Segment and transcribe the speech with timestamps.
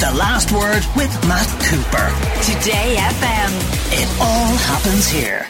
[0.00, 2.06] The Last Word with Matt Cooper.
[2.44, 3.50] Today FM.
[3.90, 5.44] It all happens here.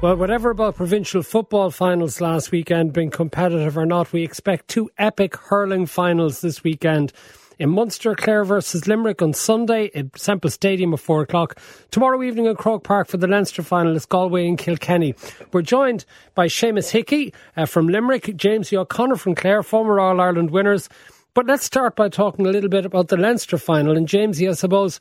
[0.00, 4.90] Well, whatever about provincial football finals last weekend being competitive or not, we expect two
[4.96, 7.12] epic hurling finals this weekend.
[7.58, 11.58] In Munster, Clare versus Limerick on Sunday at Semple Stadium at 4 o'clock.
[11.90, 15.16] Tomorrow evening in Croke Park for the Leinster final, it's Galway and Kilkenny.
[15.52, 16.04] We're joined
[16.36, 20.88] by Seamus Hickey uh, from Limerick, James O'Connor from Clare, former All Ireland winners.
[21.34, 23.96] But let's start by talking a little bit about the Leinster final.
[23.96, 25.00] And Jamesie, I suppose,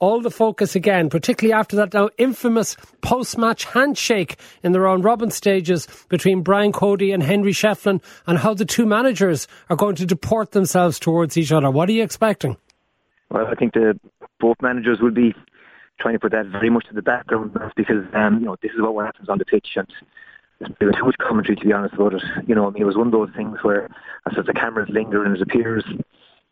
[0.00, 5.30] all the focus again, particularly after that now infamous post-match handshake in the round robin
[5.30, 10.06] stages between Brian Cody and Henry Shefflin and how the two managers are going to
[10.06, 11.70] deport themselves towards each other.
[11.70, 12.56] What are you expecting?
[13.30, 13.98] Well, I think the
[14.40, 15.34] both managers will be
[16.00, 18.78] trying to put that very much to the background because um, you know this is
[18.80, 19.86] what happens on the pitch and
[20.60, 22.22] there was too much commentary to be honest about it.
[22.46, 23.88] You know, I mean, it was one of those things where
[24.26, 25.84] as the cameras linger and it appears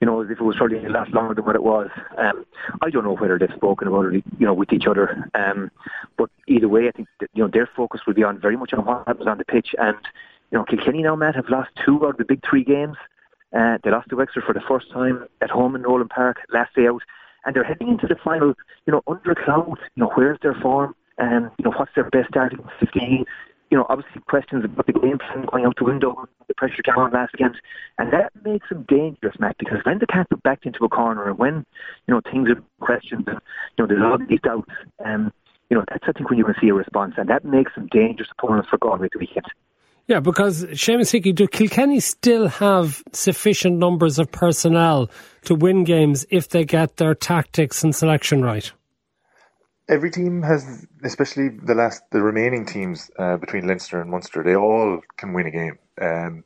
[0.00, 1.88] you know, as if it was probably lot longer than what it was.
[2.18, 2.44] Um,
[2.82, 5.28] I don't know whether they've spoken about it, you know, with each other.
[5.34, 5.70] Um,
[6.18, 8.72] but either way, I think that, you know their focus will be on very much
[8.74, 9.74] on what happens on the pitch.
[9.78, 9.96] And
[10.50, 12.96] you know, Kilkenny now, Matt, have lost two out of the big three games.
[13.56, 16.74] Uh, they lost to Wexford for the first time at home in Nolan Park last
[16.74, 17.02] day out,
[17.44, 18.54] and they're heading into the final.
[18.86, 19.78] You know, under cloud.
[19.94, 20.94] You know, where's their form?
[21.16, 23.24] And you know, what's their best starting 15?
[23.70, 26.96] You know, obviously questions about the game plan going out the window, the pressure came
[26.96, 27.56] on last weekend,
[27.98, 31.28] and that makes them dangerous, Matt, because when they can't get backed into a corner
[31.28, 31.66] and when,
[32.06, 33.40] you know, things are questioned and,
[33.76, 34.70] you know, there's all these doubts,
[35.04, 35.32] um,
[35.70, 37.74] you know, that's, I think, when you're going to see a response, and that makes
[37.74, 39.46] them dangerous opponents for Galway the weekend.
[40.06, 45.10] Yeah, because Seamus Hickey, do Kilkenny still have sufficient numbers of personnel
[45.42, 48.70] to win games if they get their tactics and selection right?
[49.88, 54.56] Every team has, especially the last, the remaining teams uh, between Leinster and Munster, they
[54.56, 55.78] all can win a game.
[56.00, 56.44] Um,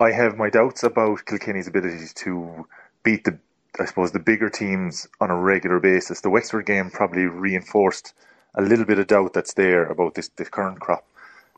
[0.00, 2.66] I have my doubts about Kilkenny's ability to
[3.02, 3.38] beat the,
[3.78, 6.20] I suppose, the bigger teams on a regular basis.
[6.20, 8.12] The Wexford game probably reinforced
[8.54, 11.04] a little bit of doubt that's there about this the current crop.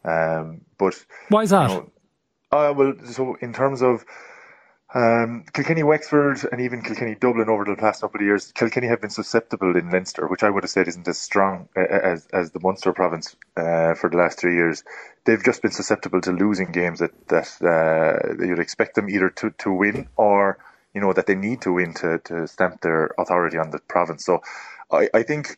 [0.04, 0.94] Um, but
[1.28, 1.70] why is that?
[1.70, 1.90] You know,
[2.52, 4.04] uh, well, so in terms of
[4.94, 9.00] um, Kilkenny Wexford and even Kilkenny Dublin over the past couple of years, Kilkenny have
[9.00, 12.26] been susceptible in Leinster, which I would have said isn't as strong uh, uh, as
[12.32, 14.84] as the Munster province uh, for the last three years.
[15.24, 19.50] They've just been susceptible to losing games that that uh, you'd expect them either to,
[19.50, 20.58] to win or
[20.94, 24.24] you know that they need to win to, to stamp their authority on the province.
[24.24, 24.42] So
[24.90, 25.56] I, I think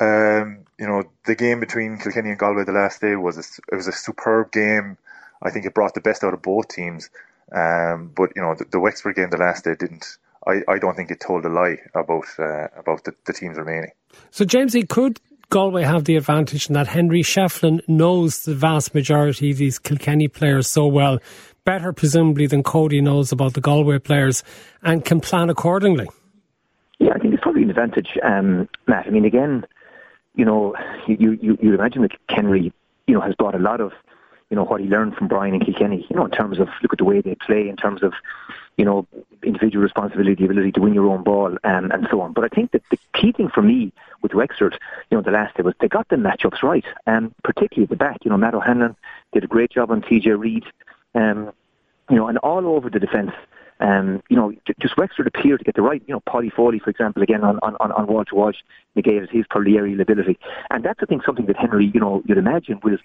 [0.00, 3.76] um, you know the game between Kilkenny and Galway the last day was a, it
[3.76, 4.98] was a superb game.
[5.42, 7.10] I think it brought the best out of both teams.
[7.52, 10.04] Um, but you know, the, the, Wexford game the last day didn't.
[10.46, 13.90] I, I don't think it told a lie about uh, about the, the teams remaining.
[14.30, 15.20] So, Jamesie, could
[15.50, 20.28] Galway have the advantage in that Henry Shefflin knows the vast majority of these Kilkenny
[20.28, 21.20] players so well,
[21.64, 24.44] better presumably than Cody knows about the Galway players,
[24.82, 26.06] and can plan accordingly?
[26.98, 29.06] Yeah, I think it's probably an advantage, um, Matt.
[29.06, 29.64] I mean, again,
[30.34, 30.74] you know,
[31.06, 32.72] you you you imagine that Henry,
[33.06, 33.92] you know, has brought a lot of
[34.50, 36.92] you know, what he learned from Brian and Kilkenny, you know, in terms of look
[36.92, 38.14] at the way they play, in terms of,
[38.76, 39.06] you know,
[39.42, 42.32] individual responsibility, the ability to win your own ball, and, and so on.
[42.32, 43.92] But I think that the key thing for me
[44.22, 44.78] with Wexford,
[45.10, 47.96] you know, the last day was they got the matchups right, and particularly at the
[47.96, 48.24] back.
[48.24, 48.96] You know, Matt O'Hanlon
[49.32, 50.64] did a great job on TJ Reid,
[51.14, 51.52] um,
[52.08, 53.32] you know, and all over the defence.
[53.80, 56.90] Um, you know, just Wexford appeared to get the right, you know, Paddy Foley, for
[56.90, 58.52] example, again on, on, on wall to wall,
[58.96, 60.36] negated his probably aerial ability.
[60.70, 62.98] And that's, I think, something that Henry, you know, you'd imagine will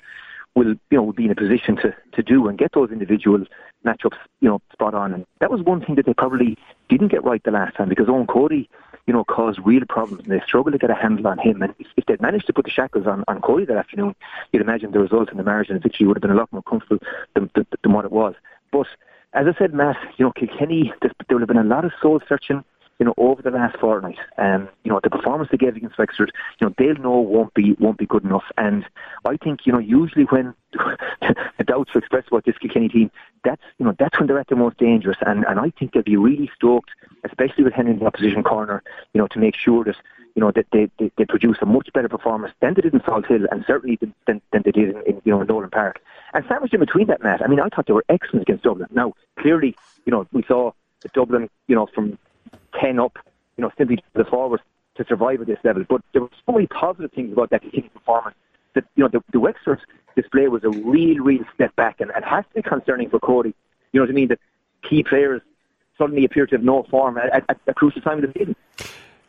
[0.55, 3.43] will you know will be in a position to, to do and get those individual
[3.85, 5.13] matchups you know spot on.
[5.13, 6.57] And that was one thing that they probably
[6.89, 8.69] didn't get right the last time because Eoin Cody
[9.07, 11.61] you know caused real problems and they struggled to get a handle on him.
[11.61, 14.15] And if, if they'd managed to put the shackles on, on Cody that afternoon,
[14.51, 16.63] you'd imagine the result in the margin of victory would have been a lot more
[16.63, 18.35] comfortable than, than, than what it was.
[18.71, 18.87] But
[19.33, 22.21] as I said, Matt, you know Kilkenny, there would have been a lot of soul
[22.29, 22.63] searching
[22.99, 26.31] you know, over the last fortnight, um, you know, the performance they gave against Wexford,
[26.59, 28.45] you know, they'll know won't be won't be good enough.
[28.57, 28.85] And
[29.25, 33.11] I think, you know, usually when the doubts are expressed about this Kilkenny team,
[33.43, 35.17] that's you know that's when they're at their most dangerous.
[35.25, 36.91] And and I think they'll be really stoked,
[37.23, 39.97] especially with Henry in the opposition corner, you know, to make sure that
[40.35, 42.99] you know that they, they, they produce a much better performance than they did in
[43.01, 44.13] Salthill, and certainly than,
[44.51, 45.99] than, they did in, in you know Nolan Park.
[46.33, 47.43] And sandwiched in between that, Matt.
[47.43, 48.87] I mean, I thought they were excellent against Dublin.
[48.91, 49.75] Now, clearly,
[50.05, 50.71] you know, we saw
[51.13, 52.17] Dublin, you know, from
[52.79, 53.17] 10 up,
[53.57, 54.61] you know, simply the forward
[54.95, 55.83] to survive at this level.
[55.87, 58.35] But there were so many positive things about that team performance
[58.75, 59.79] that, you know, the, the Wexford
[60.15, 63.53] display was a real, real step back and, and has to be concerning for Cody.
[63.91, 64.27] You know what I mean?
[64.29, 64.39] That
[64.87, 65.41] key players
[65.97, 68.55] suddenly appear to have no form at, at a crucial time of the season.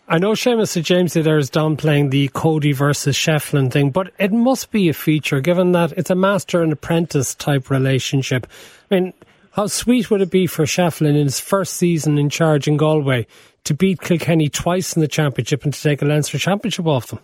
[0.07, 4.33] I know Seamus and James there is downplaying the Cody versus Shefflin thing, but it
[4.33, 8.47] must be a feature given that it's a master and apprentice type relationship.
[8.91, 9.13] I mean,
[9.55, 13.29] How sweet would it be for Shefflin in his first season in charge in Galway
[13.63, 17.21] to beat Kilkenny twice in the championship and to take a Leinster championship off them?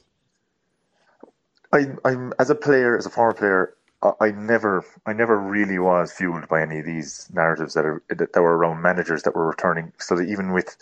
[1.72, 3.74] I, I'm as a player, as a former player,
[4.20, 8.32] I never, I never really was fueled by any of these narratives that are that,
[8.32, 9.92] that were around managers that were returning.
[9.98, 10.76] So that even with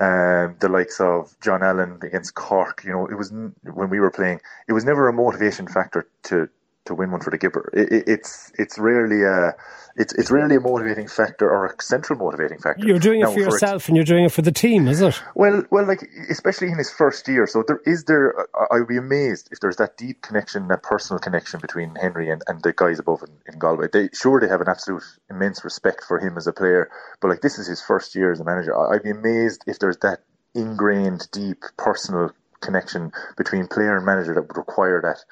[0.00, 4.10] um, the likes of John Allen against Cork, you know, it was when we were
[4.10, 6.48] playing, it was never a motivation factor to
[6.88, 7.68] to win one for the Gipper.
[7.72, 9.54] It, it, it's it's rarely a
[9.96, 12.86] it's it's rarely a motivating factor or a central motivating factor.
[12.86, 15.00] You're doing it now, for yourself for and you're doing it for the team, is
[15.00, 15.20] it?
[15.34, 17.46] Well, well, like especially in his first year.
[17.46, 18.34] So there is there.
[18.72, 22.62] I'd be amazed if there's that deep connection, that personal connection between Henry and, and
[22.62, 23.86] the guys above in, in Galway.
[23.92, 26.90] They sure they have an absolute immense respect for him as a player,
[27.20, 28.76] but like this is his first year as a manager.
[28.76, 30.20] I'd be amazed if there's that
[30.54, 32.30] ingrained, deep personal
[32.60, 35.24] connection between player and manager that would require that.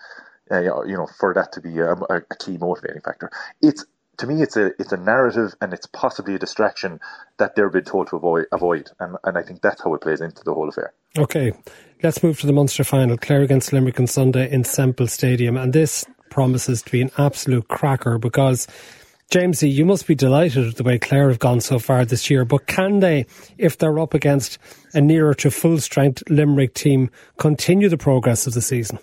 [0.50, 3.30] Uh, you know, for that to be a, a key motivating factor.
[3.60, 3.84] It's
[4.18, 7.00] to me, it's a it's a narrative and it's possibly a distraction
[7.38, 8.46] that they're being told to avoid.
[8.52, 8.90] avoid.
[8.98, 10.92] And, and I think that's how it plays into the whole affair.
[11.18, 11.52] Okay,
[12.02, 13.16] let's move to the Munster final.
[13.16, 15.56] Clare against Limerick on Sunday in Semple Stadium.
[15.56, 18.66] And this promises to be an absolute cracker because,
[19.30, 22.44] Jamesie, you must be delighted with the way Clare have gone so far this year.
[22.44, 23.26] But can they,
[23.58, 24.58] if they're up against
[24.94, 28.98] a nearer to full strength Limerick team, continue the progress of the season?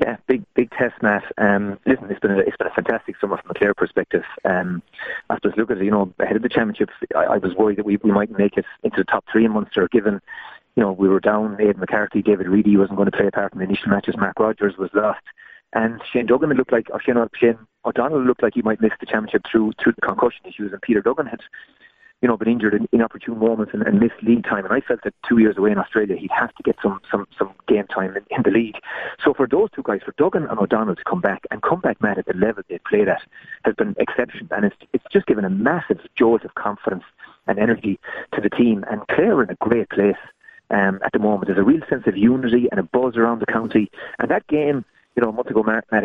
[0.00, 1.24] Yeah, big big test, Matt.
[1.36, 4.22] Um, listen, it's been a, it's been a fantastic summer from a Clare perspective.
[4.46, 4.82] Um,
[5.28, 7.76] I suppose look at it, you know, ahead of the championship, I, I was worried
[7.78, 10.22] that we, we might make it into the top three in Munster, given
[10.74, 11.60] you know we were down.
[11.60, 14.16] Aidan McCarthy, David Reidy wasn't going to play a part in the initial matches.
[14.16, 15.20] Mark Rodgers was lost,
[15.74, 19.06] and Shane Duggan looked like, or Shane, Shane O'Donnell looked like he might miss the
[19.06, 21.40] championship through through the concussion issues, and Peter Duggan had
[22.22, 24.64] you know, been injured in inopportune moments and, and missed league time.
[24.64, 27.26] And I felt that two years away in Australia, he'd have to get some some
[27.38, 28.76] some game time in, in the league.
[29.24, 32.00] So for those two guys, for Duggan and O'Donnell to come back and come back,
[32.02, 33.22] Matt, at the level they played at,
[33.64, 37.04] has been exceptional, and it's it's just given a massive jolt of confidence
[37.46, 37.98] and energy
[38.34, 38.84] to the team.
[38.90, 40.20] And Clare are in a great place
[40.70, 41.46] um, at the moment.
[41.46, 44.84] There's a real sense of unity and a buzz around the county, and that game.
[45.16, 46.04] You know, a month ago, Matt, Matt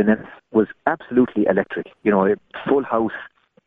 [0.51, 1.91] was absolutely electric.
[2.01, 2.35] You know,
[2.67, 3.13] full house,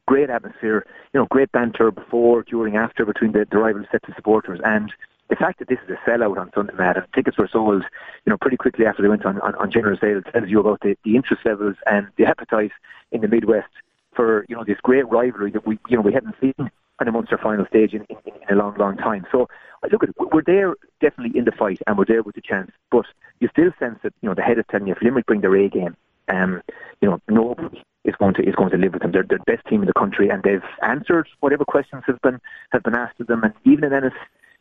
[0.08, 4.14] great atmosphere, you know, great banter before, during, after between the, the rival sets of
[4.14, 4.58] supporters.
[4.64, 4.90] And
[5.28, 7.84] the fact that this is a sellout on Sunday night and tickets were sold,
[8.24, 10.80] you know, pretty quickly after they went on, on, on general sale tells you about
[10.80, 12.72] the, the interest levels and the appetite
[13.12, 13.68] in the Midwest
[14.14, 17.12] for, you know, this great rivalry that we, you know, we hadn't seen in a
[17.12, 19.26] Munster final stage in, in, in a long, long time.
[19.30, 19.46] So
[19.84, 22.70] I look at we're there definitely in the fight and we're there with the chance,
[22.90, 23.04] but
[23.40, 25.54] you still sense that, you know, the head is telling you if Limerick bring their
[25.54, 25.94] A game,
[26.28, 26.62] um,
[27.02, 29.12] you know, nobody is going to is going to live with them.
[29.12, 32.40] They're, the best team in the country, and they've answered whatever questions have been
[32.70, 33.44] have been asked of them.
[33.44, 34.14] And even in Ennis,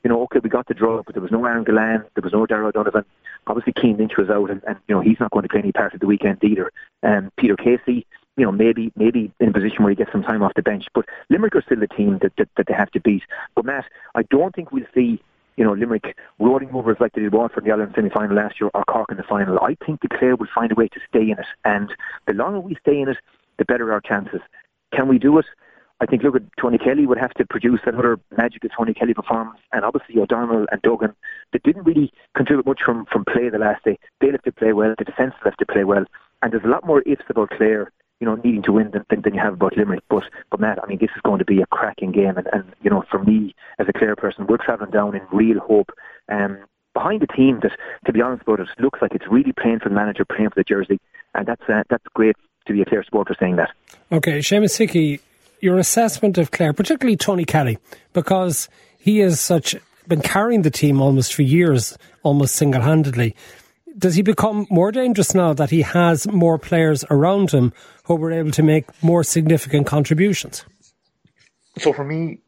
[0.03, 2.33] you know, okay, we got the draw, but there was no Aaron Gillane, there was
[2.33, 3.05] no Darragh O'Donovan.
[3.47, 5.71] Obviously, Cian Lynch was out, and, and you know he's not going to play any
[5.71, 6.71] part of the weekend either.
[7.03, 8.05] Um, Peter Casey,
[8.35, 10.85] you know, maybe maybe in a position where he gets some time off the bench.
[10.93, 13.23] But Limerick are still the team that, that, that they have to beat.
[13.55, 13.85] But Matt,
[14.15, 15.21] I don't think we'll see
[15.57, 18.69] you know, Limerick rolling over like they did Waterford in the Ireland semi-final last year
[18.73, 19.59] or Cork in the final.
[19.59, 21.47] I think the Clare will find a way to stay in it.
[21.65, 21.93] And
[22.27, 23.17] the longer we stay in it,
[23.57, 24.39] the better our chances.
[24.93, 25.45] Can we do it?
[25.99, 29.57] I think, look at Tony Kelly would have to produce another magical Tony Kelly performance,
[29.73, 31.15] and obviously O'Donnell and Duggan
[31.53, 33.97] that didn't really contribute much from, from play the last day.
[34.21, 36.05] They left to play well, the defence left to play well,
[36.43, 39.33] and there's a lot more ifs about Clare, you know, needing to win than, than,
[39.33, 40.03] you have about Limerick.
[40.09, 42.63] But, but Matt, I mean, this is going to be a cracking game, and, and
[42.81, 45.91] you know, for me as a Clare person, we're travelling down in real hope.
[46.29, 46.59] Um,
[46.93, 47.71] behind a team that,
[48.05, 50.55] to be honest about it, looks like it's really playing for the manager, playing for
[50.55, 50.99] the jersey,
[51.35, 53.69] and that's uh, that's great to be a Clare supporter saying that.
[54.11, 55.19] Okay, Seamus Hickey,
[55.61, 57.77] your assessment of Clare, particularly Tony Kelly,
[58.13, 59.75] because he has such
[60.07, 63.35] been carrying the team almost for years, almost single handedly.
[63.97, 67.73] Does he become more dangerous now that he has more players around him
[68.07, 70.65] who were able to make more significant contributions?
[71.77, 72.39] So for me,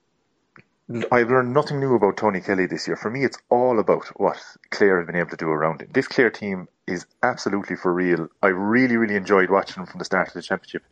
[1.12, 2.96] I've learned nothing new about Tony Kelly this year.
[2.96, 4.38] For me, it's all about what
[4.72, 5.90] Clare have been able to do around him.
[5.94, 8.30] This Clare team is absolutely for real.
[8.42, 10.84] I really, really enjoyed watching them from the start of the championship.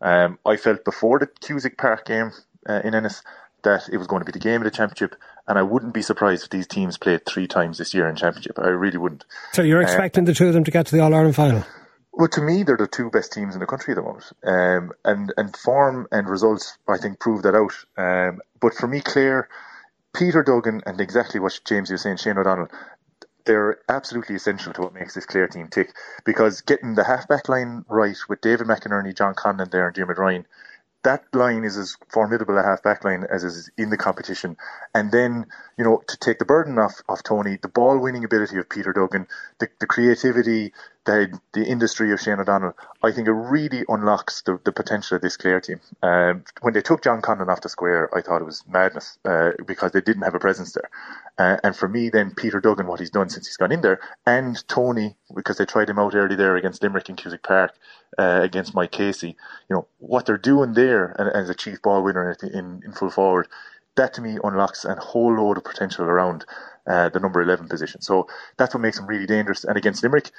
[0.00, 2.32] Um, I felt before the Cusack Park game
[2.68, 3.22] uh, in Ennis
[3.62, 5.14] that it was going to be the game of the championship,
[5.46, 8.58] and I wouldn't be surprised if these teams played three times this year in championship.
[8.58, 9.24] I really wouldn't.
[9.52, 11.36] So you're uh, expecting uh, the two of them to get to the All Ireland
[11.36, 11.64] final?
[12.16, 14.92] Well, to me, they're the two best teams in the country at the moment, um,
[15.04, 17.74] and and form and results, I think, prove that out.
[17.96, 19.48] Um, but for me, Clare,
[20.14, 22.68] Peter Duggan, and exactly what James was saying, Shane O'Donnell,
[23.46, 25.92] they're absolutely essential to what makes this Clare team tick.
[26.24, 30.46] Because getting the half-back line right with David McInerney, John Conlon there, and Diarmuid Ryan,
[31.02, 34.56] that line is as formidable a half-back line as is in the competition.
[34.94, 38.70] And then, you know, to take the burden off of Tony, the ball-winning ability of
[38.70, 39.26] Peter Duggan,
[39.58, 40.72] the, the creativity,
[41.04, 45.22] the, the industry of Shane O'Donnell, I think it really unlocks the, the potential of
[45.22, 45.80] this Clare team.
[46.02, 49.52] Um, when they took John Conlon off the square, I thought it was madness uh,
[49.66, 50.90] because they didn't have a presence there.
[51.36, 54.00] Uh, and for me, then Peter Duggan, what he's done since he's gone in there,
[54.26, 57.74] and Tony, because they tried him out early there against Limerick in Cusack Park
[58.18, 59.36] uh, against Mike Casey.
[59.68, 63.48] You know what they're doing there as a chief ball winner in, in full forward.
[63.96, 66.44] That to me unlocks a whole load of potential around
[66.86, 68.00] uh, the number 11 position.
[68.00, 69.64] So that's what makes him really dangerous.
[69.64, 70.30] And against Limerick,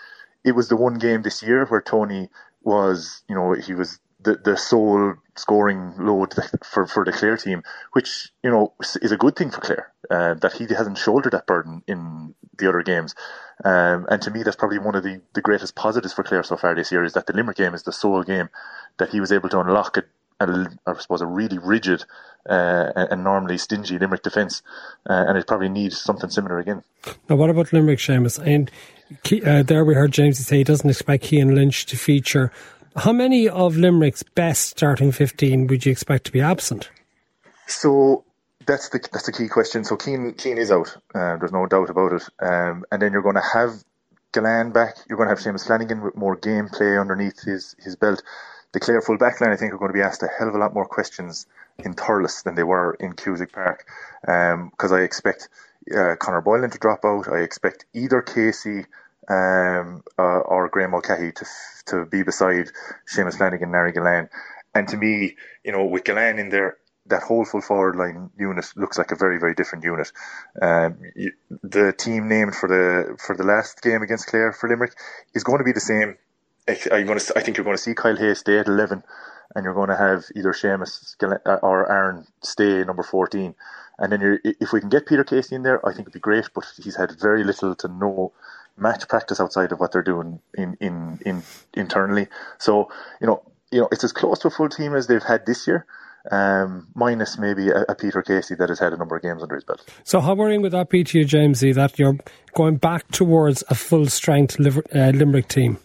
[0.45, 2.29] it was the one game this year where Tony
[2.63, 6.33] was, you know, he was the, the sole scoring load
[6.63, 10.35] for, for the Clare team, which, you know, is a good thing for Clare, uh,
[10.35, 13.15] that he hasn't shouldered that burden in the other games.
[13.63, 16.57] Um, and to me, that's probably one of the, the greatest positives for Clare so
[16.57, 18.49] far this year is that the Limerick game is the sole game
[18.97, 20.03] that he was able to unlock a,
[20.39, 22.03] a I suppose, a really rigid
[22.49, 24.61] uh, and normally stingy Limerick defence,
[25.09, 26.83] uh, and it probably needs something similar again.
[27.29, 28.39] Now, what about Limerick, Seamus?
[28.39, 28.71] And
[29.45, 32.51] uh, there we heard James say he doesn't expect Cian Lynch to feature.
[32.95, 36.89] How many of Limerick's best starting 15 would you expect to be absent?
[37.67, 38.23] So
[38.65, 39.83] that's the that's the key question.
[39.83, 40.95] So Cian Cian is out.
[41.13, 42.23] Uh, there's no doubt about it.
[42.39, 43.83] Um, and then you're going to have
[44.33, 44.95] Gillane back.
[45.09, 48.21] You're going to have Seamus Flanagan with more gameplay underneath his his belt.
[48.75, 50.58] The Clare full backline, I think, are going to be asked a hell of a
[50.58, 51.48] lot more questions
[51.79, 53.88] in Thurles than they were in Cusack Park.
[54.20, 55.48] Because um, I expect
[55.96, 57.29] uh, Conor Boylan to drop out.
[57.32, 58.86] I expect either Casey
[59.29, 61.46] um, uh, or Graeme Mulcahy to
[61.86, 62.70] to be beside
[63.08, 64.27] Seamus Flanagan and Larry Gillane.
[64.74, 68.65] And to me, you know, with Gillane in there, that whole full forward line unit
[68.75, 70.12] looks like a very very different unit.
[70.62, 70.98] Um,
[71.63, 74.96] the team named for the for the last game against Clare for Limerick
[75.34, 76.17] is going to be the same.
[76.67, 79.03] I, going to, I think you're going to see Kyle Hayes stay at eleven,
[79.53, 81.15] and you're going to have either Seamus
[81.62, 83.55] or Aaron stay number fourteen.
[83.98, 86.50] And then if we can get Peter Casey in there, I think it'd be great.
[86.53, 88.34] But he's had very little to no
[88.77, 91.43] match practice outside of what they're doing in, in, in
[91.74, 92.27] internally.
[92.57, 92.89] So
[93.22, 95.67] you know, you know, it's as close to a full team as they've had this
[95.67, 95.86] year.
[96.31, 99.53] Um, minus maybe a, a, Peter Casey that has had a number of games under
[99.53, 99.88] his belt.
[100.03, 102.17] So, how worrying would that be to you, Jamesie, that you're
[102.55, 105.77] going back towards a full strength uh, Limerick team?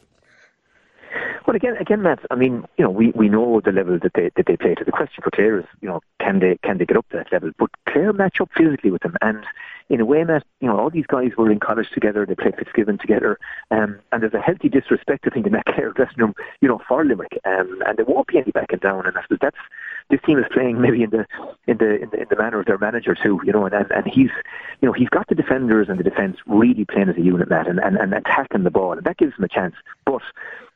[1.50, 2.20] Well, again, again, Matt.
[2.30, 4.84] I mean, you know, we, we know the level that they that they play to.
[4.84, 7.32] The question for Clare is, you know, can they can they get up to that
[7.32, 7.50] level?
[7.58, 9.44] But Clare match up physically with them, and
[9.90, 12.24] in a way, Matt, you know, all these guys were in college together.
[12.24, 13.38] They played Fitzgibbon together,
[13.72, 16.80] um, and there's a healthy disrespect, I think, in that Clare dressing room, you know,
[16.86, 19.04] for Limerick, um, and there won't be any backing down.
[19.04, 19.56] And I suppose that's
[20.08, 21.26] this team is playing maybe in the
[21.66, 24.06] in the in the, in the manner of their manager too, you know, and, and
[24.06, 24.30] he's
[24.80, 27.66] you know he's got the defenders and the defence really playing as a unit, Matt,
[27.66, 29.74] and, and, and attacking the ball, and that gives them a chance.
[30.06, 30.22] But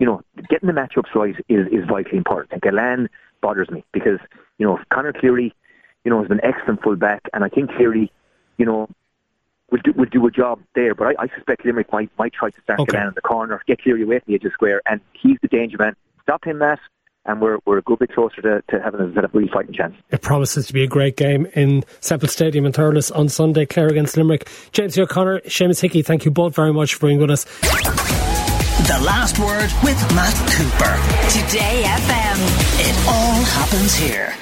[0.00, 2.52] you know, getting the matchups right is is vitally important.
[2.52, 3.08] And Gillane
[3.40, 4.18] bothers me because
[4.58, 5.54] you know Conor Cleary,
[6.04, 8.10] you know, has been excellent full back, and I think Cleary,
[8.58, 8.88] you know,
[9.70, 10.94] will do, will do a job there.
[10.94, 12.92] But I, I suspect Limerick might might try to start okay.
[12.92, 15.38] Gillane in the corner, get Cleary away from the edge of the square, and he's
[15.42, 15.96] the danger man.
[16.22, 16.80] Stop him, Matt
[17.26, 19.94] and we're, we're a good bit closer to, to having a, a really fighting chance.
[20.10, 23.88] It promises to be a great game in Semple Stadium in Thurles on Sunday, Clare
[23.88, 24.48] against Limerick.
[24.72, 27.44] James O'Connor, Seamus Hickey, thank you both very much for being with us.
[28.86, 30.94] The last word with Matt Cooper.
[31.30, 32.34] Today FM.
[32.80, 34.34] It all happens here.